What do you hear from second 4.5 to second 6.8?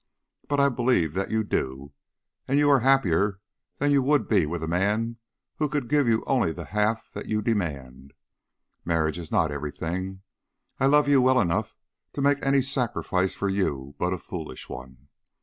a man who could give you only the